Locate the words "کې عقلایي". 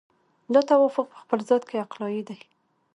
1.69-2.21